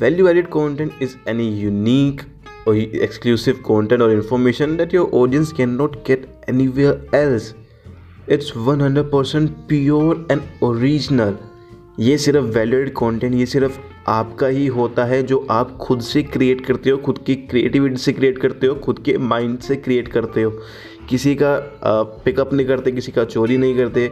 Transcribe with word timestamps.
Value 0.00 0.28
added 0.28 0.48
content 0.48 0.92
is 1.02 1.16
any 1.28 1.48
unique 1.60 2.22
और 2.68 2.76
exclusive 2.76 3.62
content 3.66 4.02
और 4.02 4.12
information 4.12 4.76
that 4.76 4.94
your 4.94 5.10
audience 5.14 5.52
can 5.52 5.70
not 5.70 5.96
get 6.06 6.26
anywhere 6.68 7.06
else 7.14 7.54
it's 8.30 8.56
one 8.56 8.80
hundred 8.80 9.10
percent 9.10 9.50
pure 9.68 10.26
and 10.30 10.40
original 10.62 11.36
ये 12.00 12.18
सिर्फ़ 12.18 12.44
valued 12.56 12.92
content 12.92 13.34
ये 13.34 13.46
सिर्फ़ 13.46 13.78
आपका 14.08 14.46
ही 14.46 14.66
होता 14.66 15.04
है 15.04 15.22
जो 15.22 15.46
आप 15.50 15.76
खुद 15.76 16.00
से 16.00 16.22
क्रिएट 16.22 16.64
करते 16.66 16.90
हो, 16.90 16.96
खुद 16.96 17.18
की 17.26 17.34
क्रिएटिविटी 17.34 17.96
से 17.96 18.12
क्रिएट 18.12 18.38
करते 18.38 18.66
हो, 18.66 18.74
खुद 18.74 18.98
के 18.98 19.16
माइंड 19.18 19.58
से 19.58 19.76
क्रिएट 19.76 20.08
करते 20.08 20.42
हो। 20.42 20.50
किसी 21.08 21.34
का 21.34 21.56
पिकअप 22.24 22.52
नहीं 22.54 22.66
करते, 22.66 22.92
किसी 22.92 23.12
का 23.12 23.24
चोरी 23.24 23.56
नहीं 23.56 23.76
करते 23.76 24.10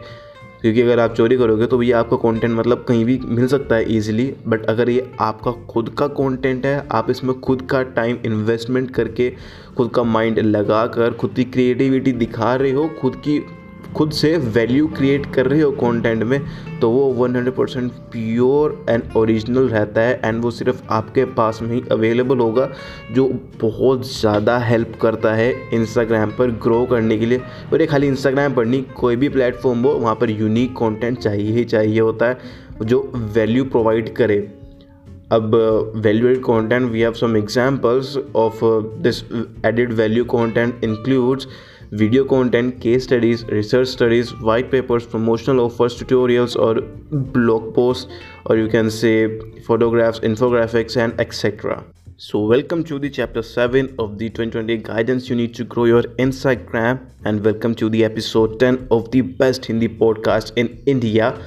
क्योंकि 0.63 0.81
अगर 0.83 1.01
आप 1.01 1.15
चोरी 1.15 1.37
करोगे 1.37 1.67
तो 1.67 1.83
ये 1.83 1.93
आपका 1.93 2.17
कंटेंट 2.17 2.53
मतलब 2.55 2.85
कहीं 2.89 3.05
भी 3.05 3.19
मिल 3.25 3.47
सकता 3.49 3.77
है 3.77 3.97
इजीली 3.97 4.33
बट 4.47 4.65
अगर 4.67 4.89
ये 4.91 5.11
आपका 5.21 5.51
खुद 5.71 5.89
का 5.99 6.07
कंटेंट 6.09 6.67
है, 6.67 6.87
आप 6.93 7.11
इसमें 7.11 7.39
खुद 7.41 7.63
का 7.63 7.83
टाइम 7.83 8.19
इन्वेस्टमेंट 8.27 8.91
करके, 8.91 9.31
खुद 9.77 9.91
का 9.95 10.03
माइंड 10.05 10.39
लगा 10.39 10.87
कर 10.87 11.13
खुद 11.13 11.33
की 11.37 11.45
क्रिएटिविटी 11.45 12.13
दिखा 12.15 12.55
रहे 12.55 12.71
हो, 12.71 12.89
खुद 13.01 13.17
की 13.17 13.39
खुद 13.97 14.11
से 14.11 14.37
वैल्यू 14.37 14.87
क्रिएट 14.87 15.27
कर 15.35 15.47
रहे 15.47 15.61
हो 15.61 15.71
कंटेंट 15.73 16.23
में 16.23 16.41
तो 16.81 16.91
वो 16.91 17.27
100 17.27 17.53
परसेंट 17.53 17.93
प्योर 18.13 18.85
एंड 18.89 19.03
ओरिजिनल 19.17 19.69
रहता 19.69 20.01
है 20.01 20.21
एंड 20.25 20.43
वो 20.43 20.51
सिर्फ़ 20.51 20.83
आपके 20.91 21.25
पास 21.35 21.61
में 21.63 21.71
ही 21.71 21.83
अवेलेबल 21.93 22.39
होगा, 22.39 22.69
जो 23.13 23.29
बहुत 23.61 24.07
ज़्यादा 24.11 24.59
हेल्प 24.59 24.99
करता 25.03 25.33
है 25.35 25.53
इंस्टाग्राम 25.75 26.31
पर 26.31 26.51
ग्रो 26.63 26.85
करने 26.87 27.19
के 27.19 27.27
लिए। 27.27 27.39
और 27.73 27.81
ये 27.81 27.87
खाली 27.87 28.07
इंस्टाग्राम 28.07 28.55
पर 28.55 28.67
नहीं, 28.67 28.83
कोई 28.97 29.17
भी 29.17 29.29
प्लेटफॉर्म 29.29 29.83
हो, 29.83 29.91
वहाँ 29.91 30.15
पर 30.15 30.31
यूनिक 30.31 30.73
कॉन्टेंट 30.73 31.19
चाहिए 31.19 31.53
ही 31.53 31.65
चाहिए 31.65 32.01
होता 32.01 32.27
है, 32.27 32.39
जो 32.83 33.11
वैल्यू 33.15 33.65
प्रोवाइड 33.65 34.15
करे। 34.15 34.39
अब 35.33 35.55
add 36.07 36.41
content 36.43 36.91
we 36.91 37.01
have 37.01 37.13
some 37.13 37.37
examples 37.37 38.17
of 38.37 38.61
this 39.03 39.23
added 39.67 39.93
value 39.93 40.25
content 40.25 40.85
includes 40.85 41.47
video 41.92 42.26
content, 42.26 42.82
case 42.82 43.04
studies, 43.04 43.46
research 43.46 43.88
studies, 43.88 44.34
white 44.40 44.72
papers, 44.72 45.06
promotional 45.06 45.66
offers, 45.66 45.96
tutorials, 46.02 46.56
or 46.56 46.82
blog 47.12 47.74
posts, 47.76 48.12
or 48.46 48.58
you 48.58 48.68
can 48.68 48.90
say 48.90 49.40
photographs, 49.62 50.20
infographics, 50.20 50.98
and 50.98 51.20
etc. 51.20 51.84
So, 52.18 52.46
welcome 52.46 52.84
to 52.86 53.00
the 53.00 53.10
chapter 53.10 53.42
7 53.42 53.96
of 54.00 54.18
the 54.18 54.30
2020 54.30 54.78
guidance 54.78 55.30
you 55.30 55.36
need 55.36 55.54
to 55.56 55.64
grow 55.64 55.86
your 55.86 56.04
Instagram, 56.28 57.00
and 57.26 57.44
welcome 57.44 57.76
to 57.76 57.90
the 57.90 58.06
episode 58.06 58.60
10 58.60 58.88
of 58.92 59.12
the 59.12 59.22
best 59.22 59.66
Hindi 59.66 59.88
podcast 59.88 60.54
in 60.56 60.82
India. 60.86 61.42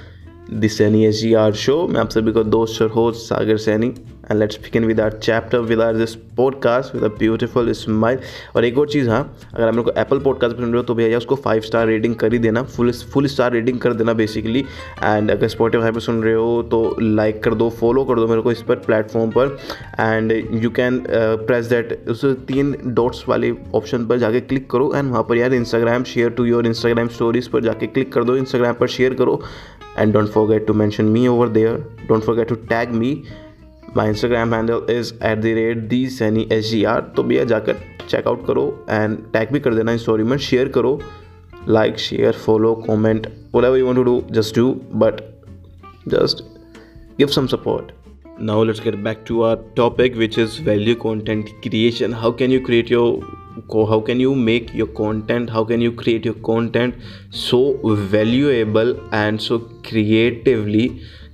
The 0.49 0.69
Sani 0.69 1.07
SGR 1.07 1.55
show. 1.57 1.89
मैं 1.89 2.01
आप 2.01 2.11
सभी 2.11 2.33
का 2.33 2.43
दोस्त 2.43 2.83
और 2.83 2.89
host 2.89 3.21
Sagar 3.21 3.57
Saini 3.57 3.89
and 4.32 4.40
let's 4.40 4.60
begin 4.64 4.86
with 4.86 5.02
our 5.02 5.12
chapter 5.24 5.60
with 5.70 5.82
our 5.82 5.96
this 5.98 6.16
podcast 6.38 6.96
with 6.96 7.04
a 7.04 7.08
beautiful 7.20 7.72
smile 7.74 8.20
और 8.56 8.66
एक 8.66 8.78
और 8.78 8.90
चीज़ 8.90 9.10
हाँ 9.10 9.22
अगर 9.54 9.68
आप 9.68 9.76
लोग 9.76 9.86
को 9.86 10.00
एप्पल 10.02 10.20
पॉडकास्ट 10.20 10.58
पसंद 10.58 10.76
हो 10.76 10.82
तो 10.82 10.96
भैया 10.96 11.18
उसको 11.18 11.36
फाइव 11.46 11.62
स्टार 11.62 11.88
रेटिंग 11.88 12.16
कर 12.16 12.34
ही 12.34 12.40
देना 12.40 12.64
फुल 12.76 12.92
फुल 13.14 13.28
स्टार 13.28 13.52
रेटिंग 13.54 13.80
कर 13.80 13.94
देना 13.94 14.14
बेसिकली 14.14 14.60
एंड 15.04 15.32
अगर 15.32 15.48
स्पॉटीफाई 15.48 15.92
पर 15.92 16.00
सुन 16.00 16.22
रहे 16.24 16.34
हो 16.34 16.62
तो 16.72 16.82
लाइक 17.02 17.44
कर 17.44 17.54
दो 17.54 17.70
फॉलो 17.80 18.04
कर 18.06 18.16
दो 18.16 18.28
मेरे 18.28 18.42
को 18.42 18.52
इस 18.52 18.62
पर 18.62 18.76
प्लेटफॉर्म 18.86 19.32
पर. 19.32 19.58
And 20.00 20.32
you 20.64 20.70
can 20.70 21.04
press 21.10 21.66
that 21.66 22.10
उस 22.10 22.26
तीन 22.48 22.76
डॉट्स 22.86 23.24
वाले 23.30 23.52
ऑप्शन 23.76 24.06
पर 24.08 24.18
जाके 24.18 24.40
क्लिक 24.42 24.70
करो. 24.72 24.92
एंड 24.96 25.12
वहाँ 25.12 25.24
पर 25.30 25.38
यार 25.38 25.54
Instagram 25.54 26.04
share 26.04 26.30
to 26.30 26.46
your 26.46 26.68
Instagram 26.68 27.08
stories 27.08 27.48
पर 27.48 27.64
जाके 27.64 27.88
क्लिक 27.88 28.12
कर 28.14 28.24
दो 28.24 28.36
इंस्टाग्राम 28.38 28.76
पर 28.80 28.88
शेयर 28.88 29.14
करो. 29.14 29.42
And 29.98 30.14
don't 30.14 30.30
forget 30.30 30.68
to 30.68 30.74
mention 30.74 31.06
me 31.06 31.28
over 31.28 31.48
there 31.50 31.86
don't 32.08 32.24
forget 32.24 32.50
to 32.50 32.56
tag 32.70 32.92
me 32.96 33.12
my 33.98 34.10
Instagram 34.10 34.54
handle 34.54 34.86
is 34.90 35.14
at 35.14 35.38
the 35.38 35.46
rate 35.56 35.78
the 35.90 36.06
Saini 36.10 36.48
H 36.52 36.64
G 36.66 36.84
R 36.92 37.02
तो 37.16 37.24
भैया 37.24 37.44
जाकर 37.46 37.82
check out 38.10 38.46
करो 38.48 38.64
एंड 38.90 39.18
टैग 39.34 39.52
भी 39.54 39.60
कर 39.60 39.74
देना 39.76 39.96
स्टोरी 39.98 40.24
में 40.24 40.38
शेयर 40.38 40.68
करो 40.78 41.00
like 41.70 41.98
share 42.00 42.34
follow 42.46 42.74
comment 42.88 43.28
whatever 43.66 43.78
you 43.78 43.86
want 43.86 43.98
to 43.98 44.04
do 44.04 44.22
just 44.32 44.56
do 44.56 44.70
but 45.04 45.22
just 46.10 46.44
give 47.18 47.28
some 47.28 47.48
support 47.48 47.92
now 48.42 48.64
let's 48.64 48.84
get 48.84 48.96
back 49.04 49.24
to 49.28 49.42
our 49.44 49.56
topic 49.78 50.16
which 50.18 50.40
is 50.40 50.62
value 50.64 50.96
content 51.02 51.50
creation 51.64 52.14
how 52.14 52.32
can 52.36 52.52
you 52.52 52.60
create 52.66 52.92
your 52.92 53.64
को 53.70 53.84
how 53.86 54.02
can 54.02 54.22
you 54.22 54.34
make 54.36 54.76
your 54.76 54.94
content 54.98 55.52
how 55.52 55.66
can 55.66 55.82
you 55.82 55.92
create 56.00 56.26
your 56.26 56.40
content 56.44 56.94
so 57.38 57.60
valuable 58.12 58.96
and 59.14 59.40
so 59.40 59.58
creatively 59.86 60.90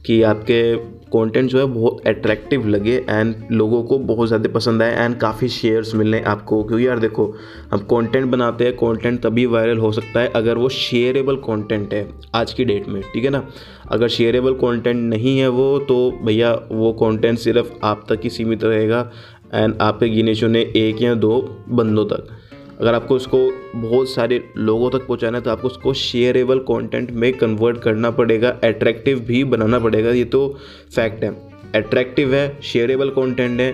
कि 0.08 0.22
आपके 0.24 0.62
content 1.08 1.50
जो 1.50 1.60
है 1.60 1.66
बहुत 1.66 2.08
attractive 2.08 2.68
लगे 2.68 2.96
and 3.00 3.36
लोगों 3.52 3.82
को 3.84 3.98
बहुत 4.00 4.28
ज़्यादा 4.28 4.50
पसंद 4.50 4.82
आए 4.82 4.96
एंड 4.96 5.18
काफ़ी 5.20 5.48
शेयर्स 5.50 5.94
मिलने 5.96 6.22
आपको, 6.22 6.64
क्योंकि 6.64 6.88
यार 6.88 7.00
देखो, 7.00 7.26
हम 7.72 7.80
कंटेंट 7.92 8.26
बनाते 8.32 8.66
हैं 8.66 8.74
कंटेंट 8.76 9.22
तभी 9.24 9.46
वायरल 9.46 9.78
हो 9.78 9.92
सकता 9.92 10.20
है 10.20 10.32
अगर 10.36 10.58
वो 10.58 10.70
शेयरेबल 10.70 11.36
कंटेंट 11.44 11.94
है 11.94 12.08
आज 12.36 12.54
की 12.54 12.66
डेट 12.66 12.88
में, 12.88 13.02
ठीक 13.04 13.24
है 13.24 13.30
ना? 13.30 13.44
अगर 13.88 14.08
शेयरेबल 14.08 14.54
कंटेंट 14.56 14.98
नहीं 15.00 15.38
है 15.40 15.48
वो 15.50 15.78
तो 15.80 16.00
भैया 16.24 16.54
वो 16.72 16.92
कंटेंट 17.02 17.38
सिर्फ़ 17.40 17.72
आप 17.84 18.06
तक 18.10 18.20
ही 18.24 18.30
सीमित 18.30 18.64
रहेगा 18.64 19.10
एंड 19.54 19.78
आपके 19.82 20.10
गिने 20.10 20.36
चुने 20.36 20.62
एक 20.78 21.02
या 21.02 21.14
दो 21.16 21.40
बंदों 21.70 22.06
तक। 22.06 22.28
अगर 22.80 22.94
आपको 22.94 23.16
उसको 23.16 23.38
बहुत 23.76 24.10
सारे 24.10 24.44
लोगों 24.58 24.90
तक 24.92 25.06
पहुंचाना 25.08 25.38
है 25.38 25.44
तो 25.44 25.52
आपको 25.52 25.68
उसको 25.68 25.94
शेयरेबल 25.94 26.60
कंटेंट 26.68 27.12
में 27.12 27.32
कन्वर्ट 27.34 27.78
करना 27.78 28.12
पड़ेगा 28.12 28.56
एट्रैक्टिव 28.64 29.20
भी 29.20 29.44
बनाना 29.46 29.80
पड़ेगा, 29.80 30.12
ये 30.12 30.26
तो 30.26 30.48
फैक्ट 30.96 31.24
है। 31.24 31.32
एट्रैक्टिव 31.76 32.34
है 32.36 32.62
शेयरेबल 32.64 33.10
कंटेंट 33.10 33.60
है, 33.60 33.74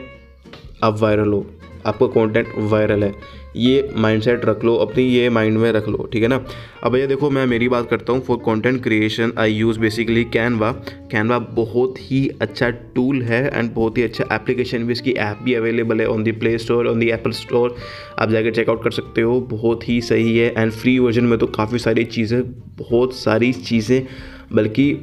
अब 0.83 0.97
वायरल 0.99 1.29
हो। 1.29 1.45
आपका 1.85 2.07
कंटेंट 2.09 2.47
वायरल 2.71 3.03
है। 3.03 3.13
ये 3.55 3.89
माइंडसेट 3.95 4.45
रख 4.45 4.63
लो, 4.65 4.75
अपनी 4.75 5.03
ये 5.03 5.29
माइंड 5.29 5.57
में 5.57 5.71
रख 5.71 5.87
लो, 5.87 6.07
ठीक 6.13 6.23
है 6.23 6.27
ना? 6.27 6.39
अब 6.83 6.91
भैया 6.91 7.07
देखो, 7.07 7.29
मैं 7.29 7.45
मेरी 7.47 7.67
बात 7.69 7.89
करता 7.89 8.13
हूँ 8.13 8.21
for 8.21 8.37
content 8.45 8.81
creation 8.83 9.31
I 9.39 9.53
use 9.53 9.79
basically 9.79 10.23
Canva 10.25 10.71
Canva 11.11 11.39
बहुत 11.39 11.95
ही 12.01 12.27
अच्छा 12.41 12.69
टूल 12.95 13.21
है 13.21 13.45
एंड 13.49 13.73
बहुत 13.73 13.97
ही 13.97 14.03
अच्छा 14.03 14.25
एप्लीकेशन 14.31 14.83
भी, 14.83 14.93
इसकी 14.93 15.11
ऐप 15.11 15.39
भी 15.43 15.53
अवेलेबल 15.53 16.01
है 16.01 16.07
on 16.07 16.23
the 16.23 16.31
Play 16.33 16.57
Store 16.57 16.87
on 16.87 16.99
the 16.99 17.09
Apple 17.09 17.31
Store 17.33 17.75
आप 18.19 18.29
जाकर 18.29 18.51
चेकआउट 18.51 18.83
कर 18.83 18.91
सकते 18.91 19.21
हो, 19.21 19.39
बहुत 19.41 19.87
ही 19.89 19.99
सही 20.01 20.37
है 20.37 20.53
एंड 20.57 20.71
फ्री 20.71 20.97
वर्जन 20.99 21.25
में 21.25 21.37
तो 21.39 21.47
काफ़ी 21.49 21.79
सारी 21.79 22.05
चीज़ें, 22.05 22.41
बहुत 22.79 23.15
सारी 23.15 23.51
चीज़ें, 23.53 24.05
बल्कि 24.53 24.93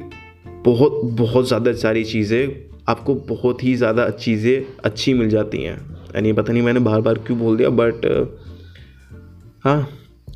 बहुत 0.65 0.99
बहुत 1.15 1.47
ज़्यादा 1.47 1.73
सारी 1.75 2.03
चीज़ें, 2.03 2.51
आपको 2.89 3.15
बहुत 3.27 3.63
ही 3.63 3.75
ज़्यादा 3.75 4.09
चीज़ें 4.09 4.65
अच्छी 4.83 5.13
मिल 5.13 5.29
जाती 5.29 5.63
हैं। 5.63 5.79
यानी 6.15 6.33
पता 6.33 6.53
नहीं 6.53 6.63
मैंने 6.63 6.79
बार 6.79 7.01
बार 7.01 7.17
क्यों 7.17 7.39
बोल 7.39 7.57
दिया 7.57 7.69
बट 7.69 8.05
हाँ 9.63 9.89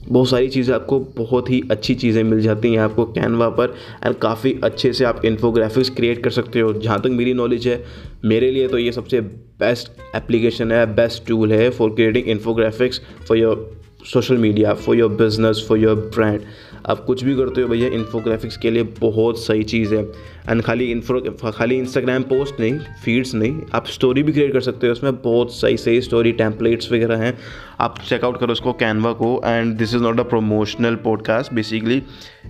बहुत 0.09 0.29
सारी 0.29 0.47
चीज़ें 0.47 0.73
आपको 0.75 0.99
बहुत 1.17 1.49
ही 1.49 1.61
अच्छी 1.71 1.95
चीज़ें 1.95 2.23
मिल 2.23 2.41
जाती 2.41 2.71
हैं 2.73 2.79
आपको 2.79 3.05
कैनवा 3.05 3.49
पर 3.49 3.75
एंड 4.05 4.15
काफ़ी 4.15 4.59
अच्छे 4.63 4.93
से 4.93 5.05
आप 5.05 5.25
इन्फोग्राफिक्स 5.25 5.89
क्रिएट 5.89 6.23
कर 6.23 6.29
सकते 6.29 6.59
हो। 6.59 6.73
जहाँ 6.73 6.99
तक 7.01 7.07
मेरी 7.07 7.33
नॉलेज 7.33 7.67
है, 7.67 7.83
मेरे 8.25 8.51
लिए 8.51 8.67
तो 8.67 8.77
ये 8.77 8.91
सबसे 8.91 9.21
बेस्ट 9.59 9.91
एप्लीकेशन 10.15 10.71
है 10.71 10.85
बेस्ट 10.95 11.27
टूल 11.27 11.53
है 11.53 11.69
for 11.69 11.89
creating 11.89 12.27
infographics 12.27 13.01
for 13.27 13.37
your 13.37 13.77
social 14.05 14.37
media 14.37 14.73
for 14.73 14.95
your 14.95 15.09
business 15.11 15.65
for 15.69 15.77
your 15.77 15.95
brand 16.15 16.41
आप 16.89 16.99
कुछ 17.05 17.23
भी 17.23 17.35
करते 17.35 17.61
हो 17.61 17.67
भैया 17.67 17.87
इन्फोग्राफिक्स 17.87 18.57
के 18.57 18.71
लिए 18.71 18.83
बहुत 18.99 19.39
सही 19.39 19.63
चीज़ 19.63 19.93
है। 19.95 20.01
एंड 20.49 20.61
खाली 20.61 20.85
इन्फो 20.85 21.51
खाली 21.51 21.77
इंस्टाग्राम 21.77 22.23
पोस्ट 22.23 22.59
नहीं 22.59 22.77
फीड्स 23.05 23.33
नहीं, 23.35 23.61
आप 23.73 23.87
स्टोरी 23.87 24.23
भी 24.23 24.31
क्रिएट 24.31 24.53
कर 24.53 24.61
सकते 24.61 24.87
हो। 24.87 24.93
उसमें 24.93 25.21
बहुत 25.21 25.53
सही 25.53 25.77
सही 25.77 26.01
स्टोरी 26.01 26.31
टेम्पलेट्स 26.33 26.91
वगैरह 26.91 27.17
हैं। 27.17 27.37
आप 27.79 27.99
चेकआउट 27.99 28.39
करो 28.39 28.51
उसको 28.51 28.73
कैनवा 28.73 29.13
को। 29.13 29.41
And 29.45 29.73
this 29.77 29.95
is 29.95 30.03
not 30.03 30.19
a 30.19 30.23
promotional 30.23 30.95
podcast 30.95 31.53
basically 31.53 32.01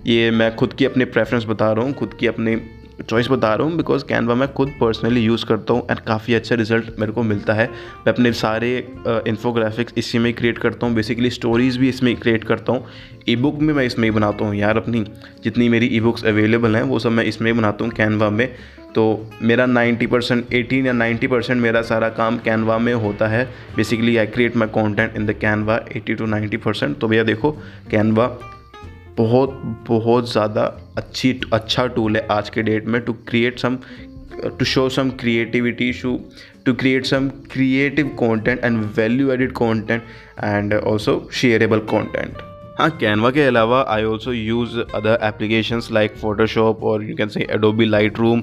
ये 0.06 0.30
मैं 0.30 0.54
खुद 0.56 0.72
की 0.72 0.84
अपनी 0.84 1.04
प्रेफरेंस 1.06 1.44
बता 1.44 1.72
रहा 1.72 1.84
हूँ, 1.84 1.92
खुद 1.92 2.14
की 2.14 2.26
अपनी 2.26 2.56
चॉइस 3.00 3.28
बता 3.30 3.54
रहा 3.54 3.66
हूँ 3.66 3.76
बिकॉज़ 3.76 4.04
कैनवा 4.04 4.34
मैं 4.34 4.52
खुद 4.52 4.68
पर्सनली 4.80 5.20
यूज़ 5.20 5.44
करता 5.46 5.72
हूँ 5.74 5.86
एंड 5.90 5.98
काफ़ी 6.00 6.34
अच्छा 6.34 6.54
रिज़ल्ट 6.54 6.98
मेरे 6.98 7.12
को 7.12 7.22
मिलता 7.22 7.54
है। 7.54 7.66
मैं 8.06 8.12
अपने 8.12 8.32
सारे 8.32 8.76
इन्फोग्राफिक्स 9.28 9.94
इसी 9.98 10.18
में 10.18 10.32
क्रिएट 10.34 10.58
करता 10.58 10.86
हूँ। 10.86 10.94
बेसिकली 10.94 11.30
स्टोरीज़ 11.30 11.78
भी 11.78 11.88
इसमें 11.88 12.14
क्रिएट 12.16 12.44
करता 12.44 12.72
हूँ। 12.72 12.86
ई 13.28 13.36
बुक 13.36 13.54
भी 13.54 13.72
मैं 13.72 13.84
इसमें 13.84 14.04
ही 14.04 14.10
बनाता 14.10 14.44
हूँ 14.44 14.54
यार 14.56 14.76
अपनी। 14.76 15.04
जितनी 15.44 15.68
मेरी 15.68 15.86
ई 15.86 16.00
बुक्स 16.00 16.24
अवेलेबल 16.24 16.76
हैं, 16.76 16.82
वो 16.82 16.98
सब 16.98 17.10
मैं 17.10 17.24
इसमें 17.24 17.52
ही 17.52 17.58
बनाता 17.58 17.84
हूँ 17.84 17.92
कैनवा 17.92 18.30
में। 18.30 18.48
तो 18.94 19.30
मेरा 19.42 19.66
90 19.66 20.06
परसेंट 20.06 20.52
एटीन 20.54 20.86
या 20.86 20.92
90 20.92 21.26
परसेंट 21.28 21.60
मेरा 21.62 21.82
सारा 21.82 22.08
काम 22.10 22.38
कैनवा 22.38 22.78
में 22.78 22.92
होता 22.94 23.26
है। 23.28 23.44
Basically 23.76 24.16
I 24.16 24.26
create 24.26 24.56
my 24.56 24.68
content 24.74 25.16
in 25.16 25.26
the 25.26 25.32
Canva 25.40 25.78
80 25.96 26.14
to 26.18 26.26
90 26.28 26.56
percent 26.56 26.98
तो 26.98 27.08
भैया 27.08 27.22
देखो 27.24 27.50
कैनवा 27.90 28.26
बहुत 29.18 29.60
बहुत 29.88 30.30
ज़्यादा 30.32 30.62
अच्छी 30.96 31.40
अच्छा 31.52 31.86
टूल 31.96 32.16
है 32.16 32.26
आज 32.30 32.50
के 32.50 32.62
डेट 32.62 32.86
में 32.86 33.00
to 33.00 33.12
create 33.28 33.58
some 33.58 33.78
to 34.58 34.64
show 34.64 34.88
some 34.88 35.10
creativity 35.20 35.92
show 35.92 36.18
to 36.66 36.74
create 36.74 37.06
some 37.06 37.28
creative 37.52 38.08
content 38.18 38.64
and 38.64 38.84
value 38.96 39.30
added 39.32 39.52
content 39.52 40.02
and 40.44 40.74
also 40.74 41.18
shareable 41.32 41.78
content 41.90 42.55
हाँ 42.78 42.88
कैनवा 42.90 43.30
के 43.30 43.42
अलावा 43.42 43.80
I 43.88 44.04
also 44.04 44.32
use 44.32 44.78
other 44.94 45.18
applications 45.22 45.88
like 45.92 46.16
Photoshop 46.16 46.82
और 46.84 47.04
you 47.04 47.14
can 47.16 47.28
say 47.28 47.46
Adobe 47.50 47.84
Lightroom 48.18 48.42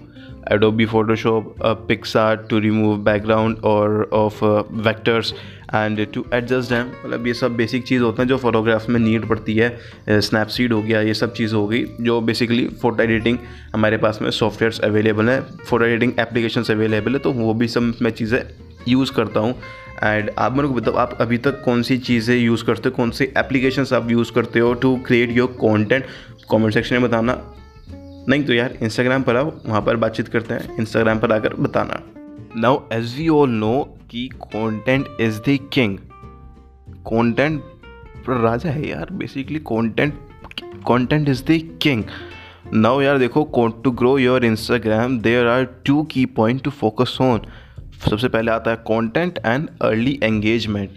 Adobe 0.51 0.85
Photoshop 0.85 1.56
PicsArt 1.88 2.35
to 2.50 2.59
remove 2.59 2.97
background 3.03 3.57
और 3.63 4.09
of 4.13 4.44
vectors 4.88 5.33
and 5.75 6.06
to 6.13 6.25
adjust 6.33 6.69
them 6.69 6.88
मतलब 7.06 7.27
ये 7.27 7.33
सब 7.33 7.56
basic 7.56 7.83
चीज़ 7.83 8.01
होते 8.03 8.21
हैं 8.21 8.27
जो 8.30 8.38
फोटोग्राफ 8.38 8.89
में 8.89 9.00
नीड 9.00 9.27
पड़ती 9.30 9.56
है 9.56 9.77
स्नैपसीड 10.09 10.74
हो 10.74 10.81
गया, 10.81 11.01
ये 11.01 11.13
सब 11.13 11.33
चीज़ 11.33 11.56
हो 11.56 11.65
गई, 11.68 11.86
जो 12.01 12.19
बेसिकली 12.21 12.68
फ़ोटो 12.81 13.03
एडिटिंग 13.03 13.38
हमारे 13.74 13.97
पास 13.97 14.19
में 14.21 14.29
सॉफ्टवेयर्स 14.31 14.79
अवेलेबल 14.79 15.29
हैं 15.29 15.41
फ़ोटो 15.65 15.86
एडिटिंग 15.86 16.13
एप्लीकेशंस 16.19 16.71
अवेलेबल 16.71 17.13
है 17.13 17.19
तो 17.19 17.31
वो 17.31 17.53
भी 17.53 17.68
सब 17.68 17.94
मैं 18.01 18.12
चीज़ें 18.12 18.39
यूज़ 18.88 19.12
करता 19.12 19.39
हूँ। 19.39 19.56
एंड 20.03 20.30
आप 20.38 20.53
मेरे 20.53 20.68
को 20.68 20.74
बताओ, 20.74 20.94
आप 20.94 21.18
अभी 21.21 21.38
तक 21.38 21.62
कौन 21.65 21.81
सी 21.83 21.97
चीज़ें 21.97 22.35
यूज़ 22.38 22.63
करते 22.65 22.89
हो? 22.89 22.95
कौन 22.95 23.12
सी 23.12 23.24
एप्लीकेशंस 23.38 23.94
आप 23.94 24.09
यूज़ 24.12 24.31
करते 24.31 24.59
हो 24.59 24.74
to 24.74 24.95
create 24.97 25.31
your 25.31 25.56
content 25.59 26.06
comment 26.50 26.74
section 26.74 26.95
में 26.95 27.03
बताना। 27.03 27.38
नहीं 28.30 28.44
तो 28.44 28.53
यार 28.53 28.77
इंस्टाग्राम 28.81 29.24
पर 29.24 29.35
आओ, 29.35 29.51
वहाँ 29.65 29.81
पर 29.81 29.95
बातचीत 29.95 30.27
करते 30.27 30.53
हैं। 30.53 30.77
इंस्टाग्राम 30.77 31.19
पर 31.19 31.31
आकर 31.31 31.53
बताना। 31.53 32.01
Now 32.56 32.80
as 32.94 33.15
we 33.18 33.27
all 33.30 33.50
know 33.50 33.81
कि 34.12 34.27
content 34.45 35.07
is 35.21 35.39
the 35.39 35.57
king 35.74 35.97
content 37.07 37.62
राजा 38.29 38.69
है 38.69 38.88
यार 38.89 39.07
basically 39.12 39.59
content 39.59 40.13
content 40.88 41.29
is 41.29 41.44
the 41.44 41.59
king 41.81 42.03
now 42.74 43.01
यार 43.01 43.18
देखो 43.18 43.68
to 43.83 43.91
grow 43.91 44.18
your 44.18 44.45
Instagram 44.45 45.19
there 45.19 45.47
are 45.47 45.63
two 45.86 46.03
key 46.03 46.25
point 46.25 46.62
to 46.63 46.71
focus 46.71 47.18
on 47.21 47.41
सबसे 48.09 48.27
पहले 48.27 48.51
आता 48.51 48.71
है 48.71 48.77
content 48.88 49.39
and 49.45 49.67
early 49.81 50.19
engagement 50.23 50.89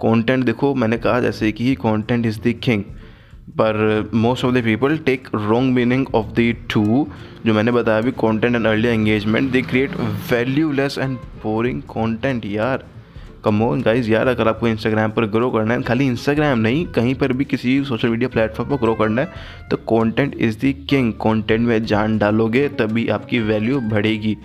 content 0.00 0.44
देखो, 0.44 0.74
मैंने 0.74 0.96
कहा 0.98 1.20
जैसे 1.20 1.50
कि 1.52 1.74
कंटेंट 1.76 2.26
इज़ 2.26 2.38
द 2.40 2.52
किंग 2.62 2.82
पर 3.58 4.10
most 4.14 4.44
of 4.44 4.54
the 4.54 4.62
people 4.64 4.96
take 5.06 5.28
wrong 5.34 5.74
meaning 5.74 6.06
of 6.14 6.26
the 6.34 6.54
two 6.70 7.06
जो 7.46 7.54
मैंने 7.54 7.72
बताया 7.72 7.98
अभी 7.98 8.10
content 8.20 8.54
and 8.56 8.66
early 8.66 8.88
engagement 8.88 9.50
they 9.52 9.62
create 9.62 9.96
valueless 10.30 10.98
and 10.98 11.16
boring 11.42 11.82
content 11.90 12.46
यार। 12.46 12.84
कमोन 13.44 13.80
गाइज़ 13.82 14.10
यार, 14.10 14.28
अगर 14.28 14.48
आपको 14.48 14.68
इंस्टाग्राम 14.68 15.10
पर 15.10 15.26
ग्रो 15.26 15.50
करना 15.50 15.74
है, 15.74 15.82
खाली 15.82 16.06
इंस्टाग्राम 16.06 16.58
नहीं, 16.58 16.84
कहीं 16.88 17.14
पर 17.14 17.32
भी 17.32 17.44
किसी 17.44 17.82
सोशल 17.84 18.08
मीडिया 18.08 18.28
प्लेटफॉर्म 18.28 18.70
पर 18.70 18.76
ग्रो 18.76 18.94
करना 18.94 19.22
है 19.22 19.68
तो 19.70 19.76
content 19.88 20.34
is 20.36 20.58
the 20.58 20.74
king 20.90 21.12
content 21.22 21.60
में 21.60 21.84
जान 21.84 22.18
डालोगे, 22.18 22.68
तभी 22.70 23.08
आपकी 23.08 23.40
वैल्यू 23.40 23.80
बढ़ेगी। 23.80 24.36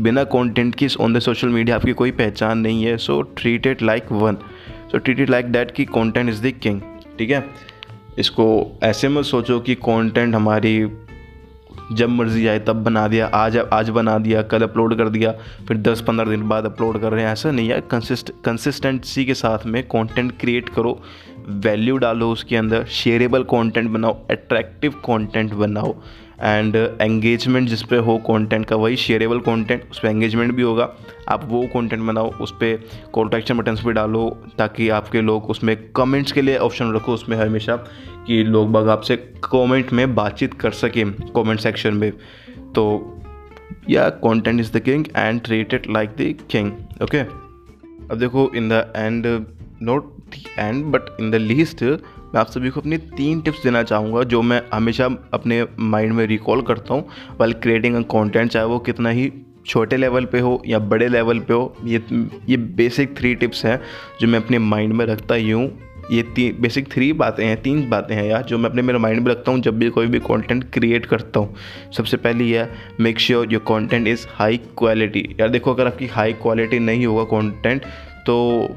बिना 0.00 0.24
कंटेंट 0.24 0.74
की 0.74 0.88
ऑन 1.00 1.14
द 1.14 1.18
सोशल 1.18 1.48
मीडिया 1.48 1.76
आपकी 1.76 1.92
कोई 1.92 2.10
पहचान 2.10 2.58
नहीं 2.58 2.84
है 2.84 2.96
so 2.96 3.22
treat 3.22 3.66
it 3.66 3.82
like 3.82 4.12
one 4.12 4.34
so 4.92 4.98
treat 4.98 5.20
it 5.20 5.30
like 5.30 5.46
that 5.46 5.70
कि 5.70 5.84
कंटेंट 5.84 6.28
इज़ 6.28 6.42
द 6.42 6.50
किंग 6.50 6.80
ठीक 7.18 7.30
है? 7.30 7.44
इसको 8.18 8.78
ऐसे 8.82 9.08
मत 9.08 9.24
सोचो 9.24 9.60
कि 9.60 9.74
कंटेंट 9.74 10.34
हमारी 10.34 10.88
जब 11.92 12.08
मर्ज़ी 12.08 12.46
आए, 12.46 12.58
तब 12.58 12.84
बना 12.84 13.08
दिया, 13.08 13.26
आज 13.26 13.56
आज 13.56 13.90
बना 13.90 14.18
दिया, 14.18 14.42
कल 14.42 14.62
अपलोड 14.62 14.96
कर 14.98 15.08
दिया, 15.08 15.32
फिर 15.68 15.76
10-15 15.76 16.28
दिन 16.28 16.48
बाद 16.48 16.64
अपलोड 16.64 17.00
कर 17.00 17.12
रहे 17.12 17.24
हैं, 17.24 17.32
ऐसा 17.32 17.50
नहीं 17.50 17.68
है। 17.68 17.80
कंसिस्ट 17.80 18.32
कंसिस्टेंसी 18.44 19.24
के 19.24 19.34
साथ 19.34 19.58
में 19.66 19.82
कंटेंट 19.82 20.38
क्रिएट 20.40 20.68
करो 20.68 21.02
वैल्यू 21.48 21.96
डालो 21.96 22.30
उसके 22.32 22.56
अंदर 22.56 22.84
शेयरेबल 22.84 23.42
कंटेंट 23.42 23.90
बनाओ 23.90 24.26
अट्रैक्टिव 24.30 24.90
कंटेंट 24.90 25.54
बनाओ। 25.54 25.94
एंड 26.42 26.76
एंगेजमेंट 27.00 27.68
जिस 27.68 27.82
पे 27.82 27.96
हो 27.96 28.16
कंटेंट 28.18 28.66
का, 28.66 28.76
वही 28.76 28.96
शेयरेबल 28.96 29.38
कंटेंट 29.38 29.90
उस 29.90 29.98
पर 29.98 30.08
एंगेजमेंट 30.08 30.52
भी 30.54 30.62
होगा। 30.62 30.92
आप 31.28 31.44
वो 31.44 31.62
कंटेंट 31.74 32.02
बनाओ, 32.02 32.30
उस 32.32 32.54
पर 32.62 33.36
एक्शन 33.36 33.58
बटन्स 33.58 33.84
भी 33.84 33.92
डालो, 33.92 34.28
ताकि 34.58 34.88
आपके 34.88 35.20
लोग 35.20 35.50
उसमें 35.50 35.76
कमेंट्स 35.92 36.32
के 36.32 36.42
लिए 36.42 36.56
ऑप्शन 36.58 36.92
रखो, 36.94 37.12
उसमें 37.12 37.36
हमेशा 37.36 37.76
कि 38.26 38.42
लोग 38.44 38.70
बाग 38.72 38.88
आपसे 38.88 39.16
कमेंट 39.44 39.92
में 39.92 40.14
बातचीत 40.14 40.54
कर 40.54 40.70
सकें 40.70 41.12
कमेंट 41.12 41.60
सेक्शन 41.60 41.94
में। 41.94 42.12
तो 42.74 42.84
या 43.90 44.08
content 44.08 44.60
is 44.60 44.72
the 44.72 44.80
king 44.80 45.04
and 45.16 45.40
treated 45.40 45.86
like 45.90 46.10
the 46.10 46.34
king 46.50 46.72
okay 47.02 47.18
अब 47.18 48.18
देखो 48.18 48.50
in 48.56 48.68
the 48.68 48.92
end 48.96 49.26
not 49.82 50.12
the 50.30 50.42
end 50.58 50.84
but 50.84 51.20
in 51.20 51.30
the 51.30 51.34
least 51.34 51.84
मैं 52.26 52.40
आप 52.40 52.46
सभी 52.46 52.70
को 52.70 52.80
अपनी 52.80 52.96
तीन 52.98 53.40
टिप्स 53.40 53.62
देना 53.62 53.82
चाहूँगा, 53.82 54.22
जो 54.22 54.42
मैं 54.42 54.60
हमेशा 54.72 55.04
अपने 55.34 55.64
माइंड 55.78 56.12
में 56.12 56.26
रिकॉल 56.26 56.62
करता 56.62 56.94
हूँ। 56.94 57.08
वाल 57.40 57.52
क्रिएटिंग 57.54 57.96
अ 57.96 58.00
कंटेंट 58.12 58.50
चाहे 58.50 58.66
वो 58.66 58.78
कितना 58.80 59.10
ही 59.10 59.32
छोटे 59.66 59.96
लेवल 59.96 60.24
पे 60.24 60.40
हो 60.40 60.62
या 60.66 60.78
बड़े 60.80 61.08
लेवल 61.08 61.38
पे 61.38 61.54
हो, 61.54 61.76
ये 61.84 62.02
ये 62.48 62.56
बेसिक 62.56 63.16
थ्री 63.18 63.34
टिप्स 63.34 63.64
हैं, 63.66 63.80
जो 64.20 64.28
मैं 64.28 64.38
अपने 64.38 64.58
माइंड 64.58 64.92
में 64.92 65.04
रखता 65.06 65.34
ही 65.34 65.50
हूँ। 65.50 65.70
ये 66.10 66.22
तीन 66.34 66.60
बेसिक 66.60 66.92
थ्री 66.92 67.12
बातें 67.12 67.44
हैं, 67.44 67.60
तीन 67.62 67.88
बातें 67.90 68.14
हैं 68.14 68.24
यार, 68.24 68.42
जो 68.42 68.58
मैं 68.58 68.70
अपने, 68.70 68.82
मेरे 68.82 68.98
माइंड 68.98 69.20
में 69.20 69.30
रखता 69.30 69.52
हूँ, 69.52 69.60
जब 69.60 69.78
भी 69.78 69.88
कोई 69.90 70.06
भी 70.06 70.18
कंटेंट 70.20 70.64
क्रिएट 70.72 71.06
करता 71.06 71.40
हूँ। 71.40 71.54
सबसे 71.96 72.16
पहली 72.16 72.50
है 72.50 72.68
make 73.00 73.18
sure 73.18 73.52
your 73.52 73.62
content 73.68 74.06
is 74.08 74.26
high 74.30 74.60
quality 74.78 75.24
यार 75.40 75.48
देखो, 75.48 75.74
अगर 75.74 75.86
आपकी 75.86 76.06
हाई 76.08 76.32
क्वालिटी 76.34 76.78
नहीं 76.78 77.06
होगा 77.06 77.24
कंटेंट 77.30 77.84
तो 78.26 78.76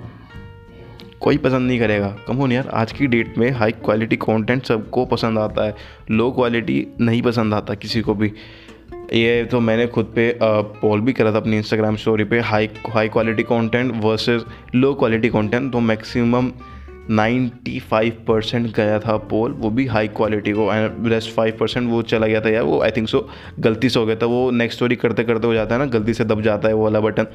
कोई 1.21 1.37
पसंद 1.37 1.67
नहीं 1.67 1.79
करेगा। 1.79 2.07
कम 2.27 2.35
हो 2.35 2.47
यार, 2.47 2.67
आज 2.73 2.91
की 2.91 3.07
डेट 3.07 3.37
में 3.37 3.49
हाई 3.51 3.71
क्वालिटी 3.71 4.15
कंटेंट 4.15 4.65
सबको 4.65 5.05
पसंद 5.05 5.39
आता 5.39 5.65
है। 5.65 5.75
लो 6.11 6.31
क्वालिटी 6.31 6.85
नहीं 7.01 7.21
पसंद 7.21 7.53
आता 7.53 7.73
किसी 7.73 8.01
को 8.01 8.13
भी। 8.13 8.31
ये 9.13 9.43
तो 9.45 9.59
मैंने 9.59 9.85
खुद 9.87 10.11
पे 10.15 10.33
पोल 10.43 11.01
भी 11.01 11.13
करा 11.13 11.31
था 11.33 11.37
अपनी 11.37 11.57
इंस्टाग्राम 11.57 11.95
स्टोरी 11.95 12.23
पे 12.23 12.39
high 12.39 12.69
high 12.89 13.09
quality 13.09 13.43
content 13.43 13.91
versus 13.95 14.45
low 14.75 14.93
quality 14.93 15.29
content 15.29 15.71
तो 15.71 15.79
मैक्सिमम 15.79 16.51
95 17.11 18.11
परसेंट 18.27 18.67
गया 18.75 18.99
था 18.99 19.15
पोल 19.29 19.51
वो 19.51 19.69
भी 19.69 19.85
हाई 19.87 20.07
क्वालिटी 20.09 20.51
को 20.51 20.71
एंड 20.73 21.07
रेस्ट 21.07 21.33
फाइव 21.35 21.57
परसेंट 21.59 21.89
वो 21.89 22.01
चला 22.01 22.27
गया 22.27 22.41
था 22.41 22.49
यार, 22.49 22.63
वो 22.63 22.81
आई 22.81 22.91
थिंक 22.91 23.07
सो 23.09 23.27
गलती 23.59 23.89
से 23.89 23.99
हो 23.99 24.05
गया 24.05 24.15
था। 24.15 24.25
वो 24.25 24.49
नेक्स्ट 24.51 24.77
स्टोरी 24.77 24.95
करते 24.95 25.23
करते 25.23 25.47
हो 25.47 25.53
जाता 25.53 25.75
है 25.75 25.79
ना, 25.81 25.85
गलती 25.87 26.13
से 26.13 26.25
दब 26.25 26.41
जाता 26.41 26.67
है 26.67 26.73
वो 26.73 26.83
वाला 26.83 26.99
बटन 26.99 27.27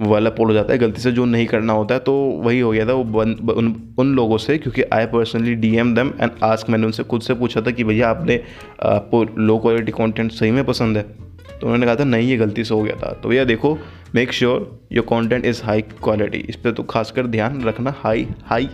वाला 0.00 0.30
पोल 0.30 0.48
हो 0.48 0.54
जाता 0.54 0.72
है 0.72 0.78
गलती 0.78 1.00
से 1.00 1.12
जो 1.12 1.24
नहीं 1.24 1.46
करना 1.46 1.72
होता 1.72 1.94
है 1.94 2.00
तो 2.00 2.12
वही 2.44 2.60
हो 2.60 2.70
गया 2.70 2.86
था 2.86 2.92
वो 2.92 3.04
बन, 3.04 3.34
ब, 3.42 3.50
उन 3.50 3.94
उन 3.98 4.14
लोगों 4.14 4.38
से 4.38 4.58
क्योंकि 4.58 4.82
I 4.82 5.06
personally 5.06 5.54
D 5.54 5.74
M 5.76 5.94
them 5.94 6.12
and 6.20 6.30
ask 6.42 6.70
मैंने 6.70 6.86
उनसे 6.86 7.02
खुद 7.02 7.20
से 7.20 7.34
पूछा 7.34 7.60
था 7.60 7.70
कि 7.70 7.84
भैया 7.84 8.08
आपने 8.08 8.40
आपको 8.82 9.24
लो 9.38 9.58
क्वालिटी 9.58 9.92
कंटेंट 9.92 10.32
सही 10.32 10.50
में 10.50 10.64
पसंद 10.64 10.96
है? 10.96 11.02
तो 11.02 11.66
उन्होंने 11.66 11.86
कहा 11.86 11.94
था 11.94 12.04
नहीं 12.04 12.28
ये 12.28 12.36
गलती 12.36 12.64
से 12.64 12.74
हो 12.74 12.82
गया 12.82 12.96
था। 12.96 13.12
तो 13.12 13.28
भैया 13.28 13.44
देखो 13.44 13.78
make 14.14 14.32
sure 14.32 14.80
your 14.92 15.04
content 15.06 15.44
is 15.44 15.62
high 15.64 15.82
quality 15.82 16.38
इस 16.38 16.56
पर 16.56 16.70
तो 16.70 16.82
खासकर 16.82 17.26
ध्यान 17.26 17.62
रखना 17.64 17.94
हाई 17.98 18.26
हाई 18.44 18.68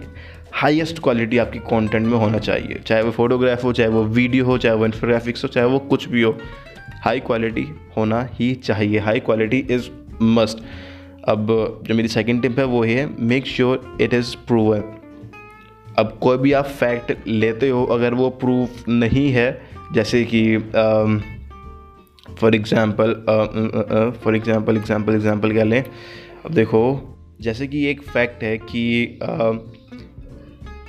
हाईएस्ट 0.53 0.99
क्वालिटी 0.99 1.39
आपकी 1.39 1.59
कंटेंट 1.59 2.07
में 2.07 2.19
होना 2.19 2.39
चाहिए। 2.39 2.81
चाहे 2.87 3.03
वो 3.03 3.11
फोटोग्राफ 3.11 3.65
हो 3.65 3.73
चाहे 3.73 3.89
वो 3.89 4.05
वीडियो 4.05 4.45
हो 4.45 4.59
चाहे 4.59 4.77
वो 4.77 4.85
इन्फोग्राफिक्स 4.85 5.45
हो 5.45 5.49
चाहे 5.49 5.67
वो 5.67 5.79
कुछ 5.79 6.09
भी 6.09 6.23
हो 6.23 6.37
हाई 7.05 7.21
क्वालिटी 7.21 7.67
होना 7.97 8.29
ही 8.33 8.55
चाहिए। 8.55 8.99
हाई 8.99 9.21
क्वालिटी 9.21 9.59
इज़ 9.71 9.89
मस्ट 10.23 10.59
अब 11.29 11.47
जो 11.87 11.95
मेरी 11.95 12.09
सेकेंड 12.09 12.43
टिप 12.43 12.59
है 12.59 12.65
वो 12.65 12.83
है 12.85 13.07
make 13.27 13.47
sure 13.47 13.97
it 14.01 14.15
is 14.15 14.35
proven 14.47 14.83
अब 15.99 16.19
कोई 16.23 16.39
भी 16.39 16.53
आप 16.53 16.67
फैक्ट 16.81 17.27
लेते 17.29 17.69
हो 17.69 17.85
अगर 17.93 18.15
वो 18.15 18.29
प्रूफ 18.41 18.89
नहीं 18.89 19.29
है 19.33 19.49
जैसे 19.95 20.25
कि 20.25 20.59
for 22.41 22.55
example 22.55 23.15
for 24.25 24.37
example 24.37 24.77
example 24.77 25.15
example 25.15 25.53
क्या 25.53 25.65
लें। 25.65 25.83
अब 25.83 26.53
देखो 26.55 26.83
जैसे 27.41 27.67
कि 27.67 27.85
एक 27.87 28.03
फैक्ट 28.03 28.43
है 28.43 28.57
कि 28.59 29.19
uh, 29.23 29.55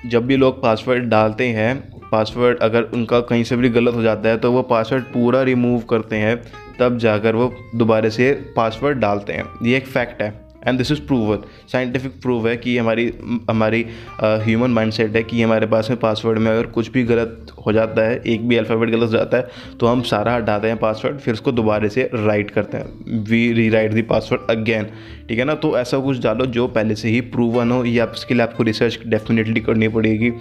जब 0.10 0.26
भी 0.28 0.38
लोग 0.38 0.62
पासवर्ड 0.62 1.04
डालते 1.10 1.48
हैं 1.50 1.76
पासवर्ड 2.12 2.60
अगर 2.60 2.84
उनका 2.94 3.20
कहीं 3.22 3.44
से 3.44 3.56
भी 3.56 3.70
गलत 3.70 3.96
हो 3.96 4.02
जाता 4.02 4.30
है 4.30 4.38
तो 4.38 4.52
वो 4.52 4.62
पासवर्ड 4.64 5.04
पूरा 5.04 5.42
रिमूव 5.42 5.80
करते 5.90 6.16
हैं। 6.16 6.36
तब 6.80 6.98
जाकर 6.98 7.36
वो 7.36 7.54
दोबारा 7.76 8.10
से 8.10 8.32
पासवर्ड 8.56 8.98
डालते 8.98 9.34
हैं। 9.34 9.46
ये 9.64 9.78
एक 9.78 9.88
फैक्ट 9.88 10.22
है 10.22 10.34
and 10.68 10.78
this 10.78 10.92
is 10.92 11.00
proven 11.02 11.44
scientific 11.72 12.12
prove 12.22 12.48
है 12.48 12.56
कि 12.58 12.78
हमारी 12.78 13.06
हमारी 13.50 13.86
ह्यूमन 14.24 14.72
माइंड 14.72 14.92
सेट 14.92 15.16
है 15.16 15.22
कि 15.24 15.42
हमारे 15.42 15.66
पास 15.68 15.90
में 15.90 16.00
पासवर्ड 16.00 16.40
में 16.40 16.52
अगर 16.52 16.66
कुछ 16.68 16.90
भी 16.92 17.04
गलत 17.04 17.52
हो 17.66 17.72
जाता 17.74 18.08
है, 18.08 18.18
एक 18.18 18.48
भी 18.48 18.56
अल्फ़ाबेट 18.56 18.90
गलत 18.90 19.02
हो 19.02 19.08
जाता 19.08 19.38
है 19.38 19.48
तो 19.80 19.88
हम 19.88 20.02
सारा 20.04 20.36
हटाते 20.36 20.68
हैं 20.68 20.78
पासवर्ड 20.78 21.20
फिर 21.20 21.34
उसको 21.34 21.52
दोबारा 21.52 21.88
से 21.88 22.10
राइट 22.14 22.52
करते 22.52 22.78
हैं। 22.78 23.24
वी 23.24 23.52
री 23.54 23.70
राइट 23.70 23.94
दी 23.94 24.02
पासवर्ड 24.04 24.52
अगेन 24.52 24.88
ठीक 25.30 25.40
है 25.40 25.46
ना? 25.46 25.54
तो 25.56 25.78
ऐसा 25.80 26.00
कुछ 26.00 26.22
डालो 26.24 26.46
जो 26.48 26.68
पहले 26.68 26.96
से 26.96 27.10
ही 27.10 27.22
प्रूवन 27.22 27.72
हो। 27.72 27.84
या 27.86 28.12
इसके 28.16 28.34
लिए 28.34 28.44
आपको 28.44 28.64
रिसर्च 28.64 29.00
डेफिनेटली 29.08 29.60
करनी 29.60 29.88
पड़ेगी। 29.88 30.32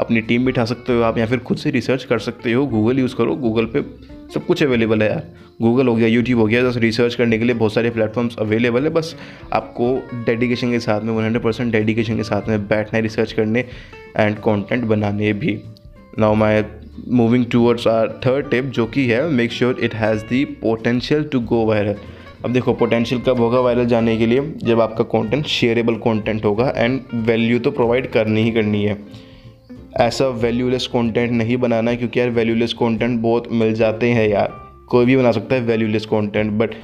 अपनी 0.00 0.20
टीम 0.20 0.44
बिठा 0.44 0.64
सकते 0.64 0.92
हो 0.92 1.02
आप 1.02 1.18
या 1.18 1.26
फिर 1.26 1.38
खुद 1.38 1.58
से 1.58 1.70
रिसर्च 1.70 2.04
कर 2.04 2.18
सकते 2.18 2.52
हो। 2.52 2.66
गूगल 2.66 2.98
यूज़ 2.98 3.14
करो। 3.16 3.34
गूगल 3.36 3.66
पे 3.66 3.80
सब 4.34 4.46
कुछ 4.46 4.62
अवेलेबल 4.62 5.02
है 5.02 5.08
यार। 5.10 5.22
गूगल 5.62 5.88
हो 5.88 5.94
गया 5.94 6.06
यूट्यूब 6.08 6.40
हो 6.40 6.46
गया, 6.46 6.62
बस 6.62 6.76
रिसर्च 6.76 7.14
करने 7.14 7.38
के 7.38 7.44
लिए 7.44 7.54
बहुत 7.54 7.74
सारे 7.74 7.90
प्लेटफॉर्म्स 7.90 8.36
अवेलेबल 8.38 8.84
है। 8.84 8.90
बस 8.90 9.14
आपको 9.52 9.92
डेडिकेशन 10.26 10.70
के 10.70 10.78
साथ 10.80 11.00
में 11.00 11.12
वन 11.12 11.24
हंड्रेड 11.24 11.42
परसेंट 11.42 11.72
डेडिकेशन 11.72 12.16
के 12.16 12.22
साथ 12.22 12.48
में 12.48 12.66
बैठना 12.68 12.96
है 12.96 13.02
रिसर्च 13.02 13.32
करने 13.32 13.64
एंड 14.16 14.36
कंटेंट 14.38 14.84
बनाने 14.84 15.32
भी। 15.32 15.58
Now 16.18 16.34
my 16.34 16.62
moving 17.08 17.44
towards 17.52 17.86
our 17.88 18.08
third 18.26 18.50
tip 18.50 18.64
जो 18.64 18.86
कि 18.86 19.06
है 19.06 19.22
make 19.28 19.52
sure 19.52 19.78
it 19.82 19.94
has 19.94 20.22
the 20.24 20.44
potential 20.44 21.24
to 21.24 21.40
go 21.42 21.64
viral 21.66 21.96
अब 22.44 22.52
देखो 22.52 22.72
पोटेंशियल 22.72 23.20
कब 23.20 23.40
होगा 23.40 23.60
वायरल 23.60 23.86
जाने 23.86 24.16
के 24.16 24.26
लिए? 24.26 24.40
जब 24.64 24.80
आपका 24.80 25.04
कंटेंट 25.04 25.46
शेयरेबल 25.46 25.94
कंटेंट 26.00 26.44
होगा 26.44 26.72
एंड 26.76 27.00
वैल्यू 27.26 27.58
तो 27.58 27.70
प्रोवाइड 27.70 28.10
करनी 28.12 28.42
ही 28.42 28.50
करनी 28.50 28.82
है। 28.84 28.94
ऐसा 30.00 30.26
वैल्यूलेस 30.26 30.86
कंटेंट 30.86 31.30
नहीं 31.32 31.56
बनाना 31.56 31.90
है, 31.90 31.96
क्योंकि 31.96 32.20
यार 32.20 32.30
वैल्यूलेस 32.30 32.72
कंटेंट 32.72 33.20
बहुत 33.20 33.52
मिल 33.52 33.72
जाते 33.74 34.10
हैं 34.10 34.28
यार। 34.28 34.60
कोई 34.88 35.04
भी 35.06 35.16
बना 35.16 35.32
सकता 35.32 35.54
है 35.54 35.60
valueless 35.62 36.06
content 36.06 36.52
but 36.52 36.74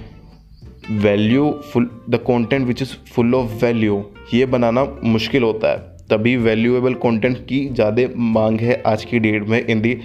value 1.02 1.50
full 1.72 1.90
the 2.10 2.20
content 2.26 2.66
which 2.66 2.82
is 2.82 2.94
full 3.06 3.34
of 3.34 3.64
value 3.64 4.04
ये 4.34 4.46
बनाना 4.46 4.84
मुश्किल 5.04 5.42
होता 5.42 5.70
है। 5.70 5.88
तभी 6.10 6.36
वैल्यूएबल 6.38 6.94
कंटेंट 7.02 7.36
की 7.46 7.66
ज़्यादा 7.68 8.08
मांग 8.16 8.60
है 8.60 8.82
आज 8.86 9.04
की 9.04 9.18
डेट 9.18 9.48
में 9.48 9.64
in 9.64 9.80
the 9.80 9.96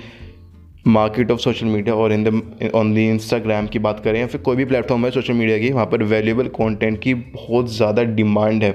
market 0.87 1.31
of 1.31 1.39
social 1.39 1.65
media 1.65 1.95
और 1.95 2.11
in 2.13 2.23
the 2.23 2.71
on 2.75 2.93
the 2.93 3.07
Instagram 3.09 3.67
की 3.67 3.79
बात 3.79 3.99
करें 3.99 4.19
या 4.19 4.27
फिर 4.27 4.41
कोई 4.41 4.55
भी 4.55 4.65
प्लेटफॉर्म 4.65 5.05
है 5.05 5.11
सोशल 5.11 5.33
मीडिया 5.33 5.57
की, 5.59 5.71
वहाँ 5.71 5.85
पर 5.85 6.03
वैल्यूएबल 6.03 6.47
कंटेंट 6.55 6.99
की 7.01 7.13
बहुत 7.13 7.71
ज़्यादा 7.71 8.03
डिमांड 8.03 8.63
है। 8.63 8.71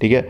ठीक 0.00 0.12
है? 0.12 0.22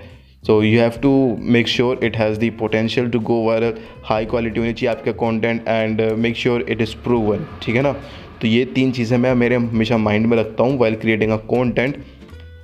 So 0.46 0.62
you 0.62 0.80
have 0.80 0.92
to 1.02 1.10
make 1.54 1.68
sure 1.68 2.00
it 2.04 2.16
has 2.16 2.38
the 2.38 2.48
potential 2.58 3.08
to 3.10 3.20
go 3.20 3.42
viral 3.44 3.74
high 4.04 4.24
quality 4.24 4.60
होनी 4.60 4.72
चाहिए 4.72 4.94
आपका 4.94 5.12
content 5.20 5.68
and 5.68 6.00
make 6.18 6.36
sure 6.36 6.64
it 6.70 6.80
is 6.80 6.94
proven 7.04 7.46
ठीक 7.62 7.76
है 7.76 7.82
ना? 7.82 7.92
तो 8.40 8.48
ये 8.48 8.64
तीन 8.64 8.90
चीज़ें 8.92 9.16
मैं 9.18 9.34
मेरे 9.34 9.56
हमेशा 9.56 9.96
माइंड 9.98 10.26
में 10.26 10.36
रखता 10.36 10.64
हूँ 10.64 10.78
वाइल 10.78 10.94
क्रिएटिंग 10.94 11.32
अ 11.32 11.36
कॉन्टेंट 11.48 11.96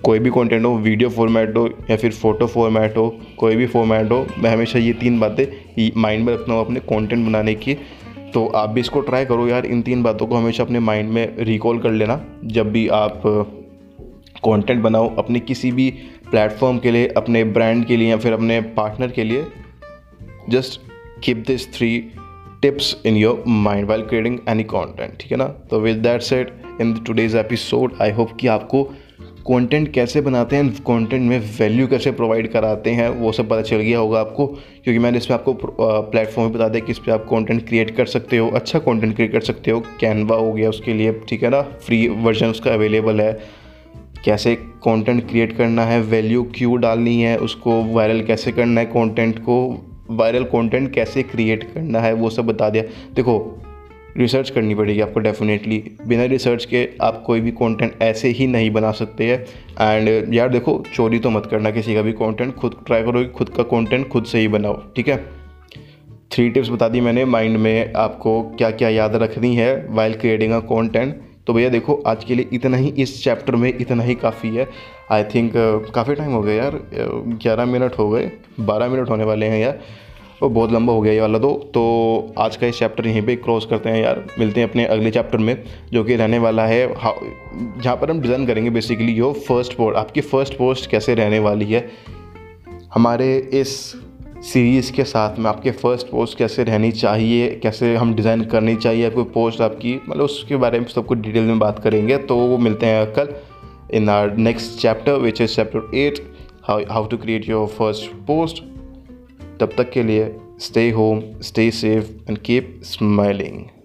कोई 0.05 0.19
भी 0.19 0.31
कंटेंट 0.31 0.65
हो 0.65 0.75
वीडियो 0.79 1.09
फॉर्मेट 1.11 1.57
हो 1.57 1.67
या 1.91 1.97
फिर 1.97 2.11
फ़ोटो 2.13 2.47
फॉर्मेट 2.47 2.97
हो, 2.97 3.09
कोई 3.39 3.57
भी 3.57 3.67
फॉर्मेट 3.67 4.11
हो, 4.13 4.27
मैं 4.39 4.51
हमेशा 4.51 4.79
ये 4.79 4.93
तीन 4.93 5.19
बातें 5.21 5.45
माइंड 5.97 6.25
में 6.25 6.33
रखता 6.35 6.53
हूँ 6.53 6.65
अपने 6.65 6.81
कंटेंट 6.83 7.27
बनाने 7.27 7.55
की। 7.55 7.75
तो 8.35 8.47
आप 8.47 8.71
भी 8.71 8.81
इसको 8.81 9.01
ट्राई 9.01 9.25
करो 9.25 9.47
यार, 9.49 9.67
इन 9.67 9.83
तीन 9.83 10.03
बातों 10.03 10.27
को 10.27 10.35
हमेशा 10.35 10.65
अपने 10.65 10.81
माइंड 10.81 11.11
में 11.11 11.37
रिकॉल 11.39 11.79
कर 11.79 11.91
लेना। 11.91 12.21
जब 12.45 12.71
भी 12.73 12.87
आप 12.89 13.23
कंटेंट 14.45 14.83
बनाओ, 14.83 15.15
अपने 15.17 15.41
किसी 15.41 15.73
भी 15.73 15.93
प्लेटफॉर्म 16.31 16.79
के 16.79 16.91
लिए, 16.91 17.07
अपने 17.07 17.45
ब्रांड 17.45 17.85
के 17.87 17.97
लिए 17.97 18.09
या 18.11 18.17
फिर 18.17 18.33
अपने 18.33 18.61
पार्टनर 18.77 19.11
के 19.11 19.25
लिए 19.25 19.47
just 20.51 20.81
keep 21.25 21.45
this 21.47 21.73
three 21.75 21.99
tips 22.63 22.97
in 23.07 23.17
your 23.17 23.45
mind 23.49 23.89
while 23.89 24.03
creating 24.03 24.39
any 24.49 24.65
content 24.65 25.17
ठीक 25.21 25.33
है 25.33 25.39
ना? 25.39 25.45
तो 25.45 25.81
with 25.81 25.97
that 25.97 26.23
set 26.23 26.53
in 26.81 26.95
today's 27.07 27.37
episode 27.37 27.95
I 28.03 28.11
hope 28.11 28.37
कि 28.41 28.47
आपको 28.47 28.83
कंटेंट 29.49 29.93
कैसे 29.93 30.21
बनाते 30.21 30.57
हैं 30.57 30.71
कंटेंट 30.81 31.23
में 31.23 31.39
वैल्यू 31.59 31.87
कैसे 31.87 32.11
प्रोवाइड 32.11 32.51
कराते 32.53 32.91
हैं, 32.91 33.09
वो 33.09 33.31
सब 33.33 33.49
पता 33.49 33.63
चल 33.63 33.77
गया 33.77 33.99
होगा 33.99 34.21
आपको, 34.21 34.47
क्योंकि 34.47 34.99
मैंने 34.99 35.19
इसमें 35.19 35.37
आपको 35.39 35.53
प्लेटफॉर्म 36.03 36.51
भी 36.51 36.55
बता 36.55 36.69
दिया 36.69 36.85
कि 36.85 36.93
इस 36.93 36.99
पर 36.99 37.13
आप 37.13 37.25
कंटेंट 37.31 37.67
क्रिएट 37.69 37.91
कर 37.91 38.07
सकते 38.07 38.37
हो 38.37 38.49
अच्छा 38.51 38.79
कंटेंट 38.79 39.15
क्रिएट 39.15 39.33
कर 39.33 39.41
सकते 39.41 39.71
हो 39.71 39.81
कैनवा 40.01 40.37
हो 40.37 40.53
गया 40.53 40.69
उसके 40.69 40.95
लिए, 40.95 41.13
ठीक 41.29 41.43
है 41.43 41.51
ना? 41.51 41.63
फ्री 41.63 42.07
वर्जन 42.09 42.47
उसका 42.47 42.73
अवेलेबल 42.73 43.21
है। 43.21 43.60
कैसे 44.25 44.55
कंटेंट 44.85 45.29
क्रिएट 45.29 45.57
करना 45.57 45.85
है 45.85 46.01
वैल्यू 46.03 46.43
क्यों 46.55 46.81
डालनी 46.81 47.21
है, 47.23 47.37
उसको 47.39 47.83
वायरल 47.85 48.23
कैसे 48.23 48.53
करना 48.53 48.81
है 48.81 48.87
कंटेंट 48.87 49.39
को 49.39 49.57
वायरल 50.11 50.45
कंटेंट 50.45 50.93
कैसे 50.95 51.23
क्रिएट 51.23 51.65
करना 51.73 52.01
है, 52.01 52.13
वो 52.13 52.31
सब 52.31 52.47
बता 52.47 52.69
दिया। 52.71 52.83
देखो 53.15 53.57
रिसर्च 54.17 54.51
करनी 54.51 54.75
पड़ेगी 54.75 55.01
आपको 55.01 55.21
डेफिनेटली 55.21 55.79
बिना 56.07 56.25
रिसर्च 56.25 56.65
के 56.65 56.89
आप 57.03 57.23
कोई 57.27 57.41
भी 57.41 57.51
कंटेंट 57.51 58.03
ऐसे 58.03 58.29
ही 58.29 58.47
नहीं 58.47 58.71
बना 58.71 58.91
सकते 58.93 59.27
हैं। 59.27 59.39
एंड 59.81 60.35
यार 60.35 60.49
देखो, 60.49 60.83
चोरी 60.95 61.19
तो 61.19 61.31
मत 61.31 61.47
करना 61.47 61.71
किसी 61.71 61.95
का 61.95 62.03
भी 62.03 62.13
कंटेंट 62.13 62.55
खुद 62.55 62.77
ट्राई 62.87 63.03
करो 63.03 63.25
खुद 63.29 63.49
का 63.49 63.63
कंटेंट 63.63 64.09
खुद 64.09 64.25
से 64.25 64.39
ही 64.39 64.49
बनाओ, 64.49 64.83
ठीक 64.97 65.09
है? 65.09 65.17
थ्री 66.33 66.49
टिप्स 66.51 66.69
बता 66.69 66.89
दी 66.89 67.01
मैंने 67.01 67.25
माइंड 67.25 67.57
में 67.57 67.93
आपको 67.93 68.43
क्या 68.59 68.71
क्या 68.71 68.89
याद 68.89 69.15
रखनी 69.15 69.55
है 69.57 69.87
वाइल 69.91 70.15
क्रिएटिंग 70.15 70.53
अ 70.53 70.59
कॉन्टेंट 70.59 71.21
तो 71.51 71.55
भैया 71.55 71.69
देखो 71.69 71.95
आज 72.07 72.23
के 72.25 72.35
लिए 72.35 72.49
इतना 72.53 72.77
ही 72.77 72.89
इस 72.99 73.23
चैप्टर 73.23 73.57
में 73.57 73.69
इतना 73.71 74.03
ही 74.03 74.15
काफ़ी 74.15 74.49
है। 74.57 74.67
आई 75.13 75.25
थिंक 75.25 75.53
uh, 75.53 75.93
काफ़ी 75.95 76.15
टाइम 76.15 76.33
हो 76.33 76.43
गया 76.43 76.55
यार 76.55 76.73
ग्यारह 77.43 77.65
मिनट 77.67 77.99
हो 77.99 78.09
गए 78.11 78.31
बारह 78.61 78.89
मिनट 78.89 79.11
होने 79.11 79.25
वाले 79.25 79.47
हैं 79.47 79.59
यार। 79.59 79.81
वो 80.43 80.49
बहुत 80.49 80.73
लंबा 80.73 80.93
हो 80.93 81.01
गया 81.01 81.13
ये 81.13 81.21
वाला 81.21 81.39
तो। 81.39 81.53
तो 81.75 82.35
आज 82.39 82.57
का 82.57 82.67
ये 82.67 82.73
चैप्टर 82.73 83.07
यहीं 83.07 83.23
पे 83.23 83.37
क्रॉस 83.37 83.67
करते 83.71 83.89
हैं 83.89 84.03
यार 84.03 84.25
मिलते 84.39 84.61
हैं 84.61 84.69
अपने 84.69 84.85
अगले 84.87 85.11
चैप्टर 85.11 85.39
में 85.39 85.57
जो 85.93 86.05
कि 86.05 86.17
रहने 86.17 86.39
वाला 86.39 86.67
है। 86.67 86.87
जहाँ 86.89 87.97
पर 87.97 88.11
हम 88.11 88.21
डिज़ाइन 88.21 88.47
करेंगे 88.47 88.71
बेसिकली 88.71 89.13
यो 89.13 89.33
फ़र्स्ट 89.49 89.73
पोस्ट 89.73 89.97
आपकी 89.97 90.21
फ़र्स्ट 90.21 90.57
पोस्ट 90.59 90.91
कैसे 90.91 91.15
रहने 91.15 91.39
वाली 91.39 91.73
है। 91.73 91.89
हमारे 92.95 93.37
इस 93.55 93.77
सीरीज़ 94.43 94.93
के 94.93 95.05
साथ 95.05 95.39
में 95.39 95.49
आपके 95.51 95.71
फ़र्स्ट 95.71 96.07
पोस्ट 96.07 96.37
कैसे 96.39 96.65
रहनी 96.65 96.91
चाहिए, 96.93 97.49
कैसे 97.63 97.95
हम 97.97 98.15
डिज़ाइन 98.15 98.45
करनी 98.45 98.75
चाहिए, 98.77 99.07
आपको 99.07 99.25
पोस्ट 99.25 99.61
आपकी 99.61 99.95
मतलब 100.09 100.25
उसके 100.25 100.57
बारे 100.57 100.81
में 100.81 100.87
सबको 100.87 101.15
डिटेल 101.15 101.45
में 101.45 101.59
बात 101.59 101.79
करेंगे 101.79 102.17
तो 102.19 102.37
वो 102.37 102.59
मिलते 102.59 102.87
हैं 102.87 103.13
कल 103.13 103.35
in 103.95 104.09
our 104.09 104.37
next 104.37 104.79
chapter 104.81 105.19
which 105.19 105.41
is 105.41 105.57
chapter 105.57 105.97
eight 105.97 106.21
how 106.65 107.07
to 107.07 107.17
create 107.17 107.49
your 107.49 107.67
first 107.69 108.11
post 108.27 108.63
तब 109.61 109.75
तक 109.79 109.91
के 109.91 110.03
लिए 110.03 110.35
stay 110.61 110.91
home 110.91 111.23
stay 111.43 111.71
safe 111.71 112.11
and 112.31 112.39
keep 112.39 112.81
smiling 112.85 113.80